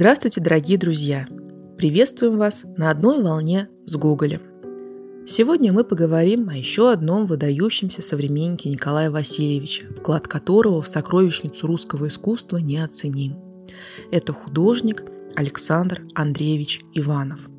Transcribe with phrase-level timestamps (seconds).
[0.00, 1.28] Здравствуйте, дорогие друзья!
[1.76, 4.40] Приветствуем вас на одной волне с Гоголем.
[5.26, 12.08] Сегодня мы поговорим о еще одном выдающемся современнике Николая Васильевича, вклад которого в сокровищницу русского
[12.08, 13.36] искусства неоценим.
[14.10, 15.04] Это художник
[15.36, 17.50] Александр Андреевич Иванов.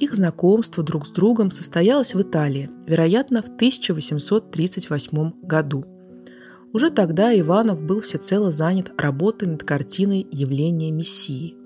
[0.00, 5.84] Их знакомство друг с другом состоялось в Италии, вероятно, в 1838 году–
[6.76, 11.56] уже тогда Иванов был всецело занят работой над картиной «Явление Мессии»,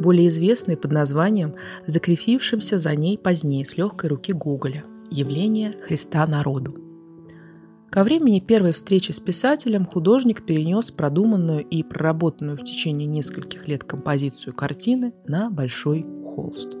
[0.00, 1.54] более известной под названием,
[1.86, 4.82] закрепившимся за ней позднее с легкой руки Гоголя
[5.12, 6.74] «Явление Христа народу».
[7.88, 13.84] Ко времени первой встречи с писателем художник перенес продуманную и проработанную в течение нескольких лет
[13.84, 16.77] композицию картины на большой холст.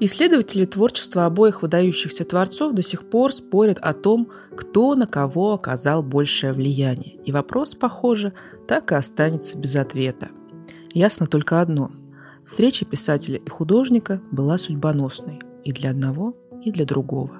[0.00, 6.04] Исследователи творчества обоих выдающихся творцов до сих пор спорят о том, кто на кого оказал
[6.04, 7.16] большее влияние.
[7.24, 8.32] И вопрос, похоже,
[8.68, 10.28] так и останется без ответа.
[10.94, 11.90] Ясно только одно.
[12.46, 17.38] Встреча писателя и художника была судьбоносной и для одного, и для другого.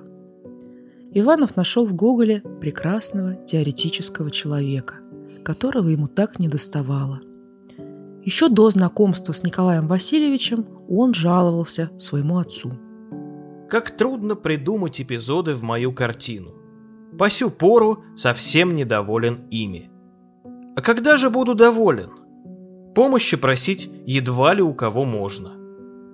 [1.12, 4.96] Иванов нашел в Гоголе прекрасного теоретического человека,
[5.44, 7.20] которого ему так недоставало.
[8.24, 12.72] Еще до знакомства с Николаем Васильевичем он жаловался своему отцу.
[13.68, 16.54] Как трудно придумать эпизоды в мою картину.
[17.18, 19.90] По сю пору совсем недоволен ими.
[20.76, 22.10] А когда же буду доволен?
[22.94, 25.52] Помощи просить едва ли у кого можно.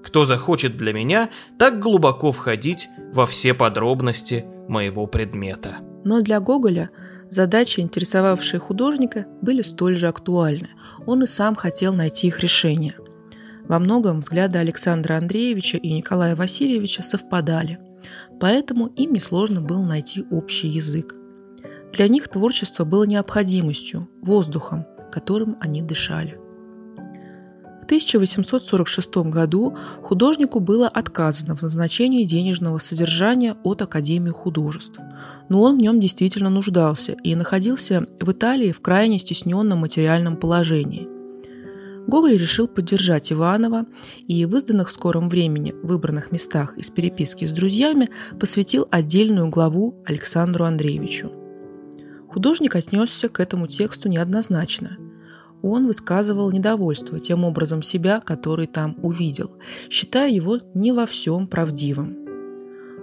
[0.05, 5.79] Кто захочет для меня так глубоко входить во все подробности моего предмета.
[6.05, 6.91] Но для Гоголя
[7.35, 10.69] задачи, интересовавшие художника, были столь же актуальны–
[11.07, 12.97] он и сам хотел найти их решение.
[13.65, 17.79] Во многом взгляды Александра Андреевича и Николая Васильевича совпадали,
[18.41, 21.15] поэтому им несложно было найти общий язык.
[21.93, 26.39] Для них творчество было необходимостью, воздухом, которым они дышали.
[27.85, 35.01] В 1846 году художнику было отказано в назначении денежного содержания от Академии художеств,
[35.51, 41.07] но он в нем действительно нуждался и находился в Италии в крайне стесненном материальном положении.
[42.07, 43.85] Гоголь решил поддержать Иванова
[44.27, 48.09] и в изданных в скором времени выбранных местах из переписки с друзьями
[48.41, 51.31] посвятил отдельную главу Александру Андреевичу.
[52.31, 54.97] Художник отнесся к этому тексту неоднозначно–
[55.67, 59.53] он высказывал недовольство тем образом себя, который там увидел,
[59.89, 62.19] считая его не во всем правдивым.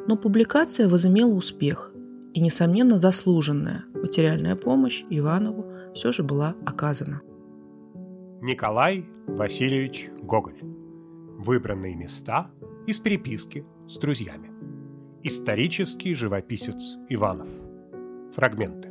[0.07, 1.91] Но публикация возымела успех,
[2.33, 7.21] и, несомненно, заслуженная материальная помощь Иванову все же была оказана.
[8.41, 10.59] Николай Васильевич Гоголь.
[11.39, 12.51] Выбранные места
[12.85, 14.51] из переписки с друзьями.
[15.23, 17.47] Исторический живописец Иванов.
[18.33, 18.89] Фрагменты.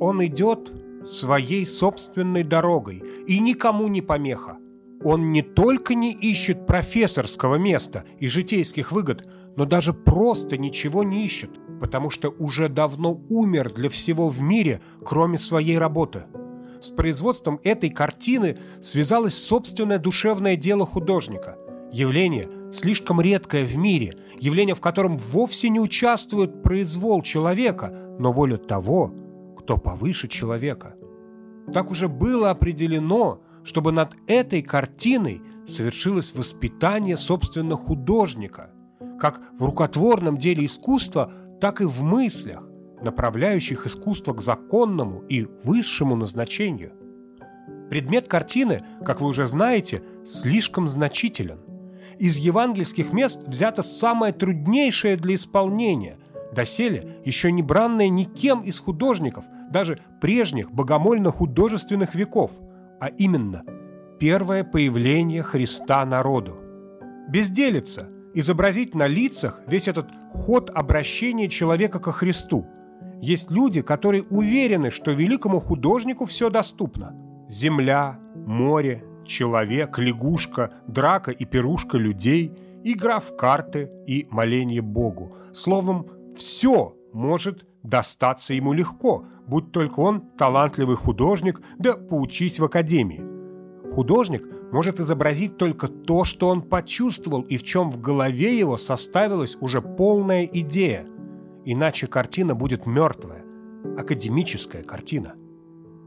[0.00, 0.72] Он идет
[1.06, 4.58] своей собственной дорогой и никому не помеха.
[5.02, 11.24] Он не только не ищет профессорского места и житейских выгод, но даже просто ничего не
[11.24, 11.50] ищет,
[11.80, 16.24] потому что уже давно умер для всего в мире, кроме своей работы.
[16.80, 21.56] С производством этой картины связалось собственное душевное дело художника.
[21.92, 28.56] Явление слишком редкое в мире, явление, в котором вовсе не участвует произвол человека, но воля
[28.56, 29.14] того,
[29.64, 30.94] кто повыше человека.
[31.72, 38.70] Так уже было определено, чтобы над этой картиной совершилось воспитание, собственно, художника,
[39.18, 41.32] как в рукотворном деле искусства,
[41.62, 42.62] так и в мыслях,
[43.00, 46.92] направляющих искусство к законному и высшему назначению.
[47.88, 51.60] Предмет картины, как вы уже знаете, слишком значителен.
[52.18, 56.18] Из евангельских мест взято самое труднейшее для исполнения,
[56.54, 62.52] доселе еще не бранное никем из художников, даже прежних богомольно-художественных веков,
[63.00, 63.64] а именно
[64.18, 66.56] первое появление Христа народу.
[67.28, 72.66] Безделица– изобразить на лицах весь этот ход обращения человека ко Христу.
[73.20, 77.14] Есть люди, которые уверены, что великому художнику все доступно.
[77.48, 82.52] Земля, море, человек, лягушка, драка и пирушка людей,
[82.82, 85.36] игра в карты и моление Богу.
[85.52, 86.06] Словом,
[86.36, 93.22] все может достаться ему легко, будь только он талантливый художник, да поучись в академии.
[93.92, 94.42] Художник
[94.72, 99.80] может изобразить только то, что он почувствовал и в чем в голове его составилась уже
[99.80, 101.06] полная идея.
[101.64, 103.44] Иначе картина будет мертвая,
[103.96, 105.34] академическая картина.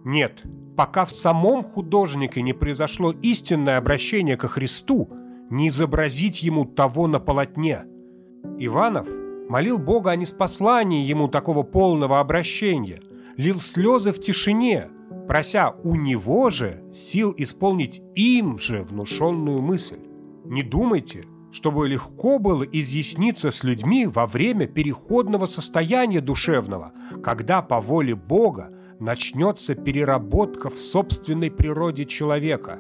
[0.04, 0.44] Нет,
[0.76, 5.10] пока в самом художнике не произошло истинное обращение ко Христу,
[5.50, 7.86] не изобразить ему того на полотне.
[8.58, 9.08] Иванов–
[9.50, 13.02] Молил Бога о неспослании ему такого полного обращения,
[13.38, 14.90] лил слезы в тишине,
[15.28, 20.00] прося у него же сил исполнить им же внушенную мысль.
[20.44, 26.92] Не думайте, чтобы легко было изъясниться с людьми во время переходного состояния душевного,
[27.24, 32.80] когда по воле Бога начнется переработка в собственной природе человека.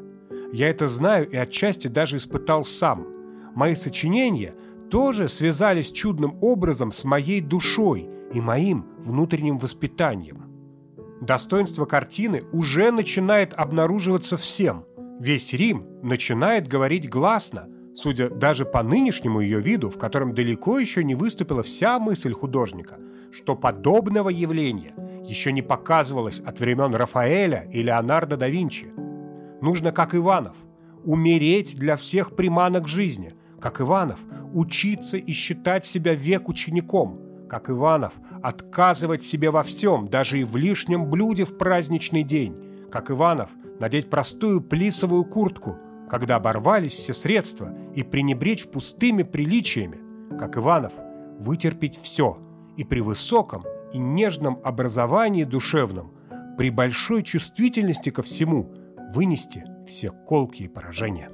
[0.51, 3.07] Я это знаю и отчасти даже испытал сам.
[3.55, 4.53] Мои сочинения
[4.89, 10.43] тоже связались чудным образом с моей душой и моим внутренним воспитанием.
[11.21, 14.85] Достоинство картины уже начинает обнаруживаться всем.
[15.19, 21.03] Весь Рим начинает говорить гласно, судя даже по нынешнему ее виду, в котором далеко еще
[21.03, 22.97] не выступила вся мысль художника,
[23.31, 24.93] что подобного явления
[25.25, 28.87] еще не показывалось от времен Рафаэля и Леонардо да Винчи.
[29.61, 30.55] Нужно, как Иванов,
[31.03, 34.19] умереть для всех приманок жизни, как Иванов,
[34.53, 37.19] учиться и считать себя век учеником,
[37.49, 38.13] как Иванов,
[38.43, 42.55] отказывать себе во всем, даже и в лишнем блюде в праздничный день,
[42.91, 43.49] как Иванов,
[43.79, 45.77] надеть простую плисовую куртку,
[46.09, 49.99] когда оборвались все средства, и пренебречь пустыми приличиями,
[50.37, 50.93] как Иванов,
[51.39, 52.37] вытерпеть все,
[52.77, 56.11] и при высоком и нежном образовании душевном,
[56.57, 58.73] при большой чувствительности ко всему,
[59.13, 61.29] вынести все колки и поражения.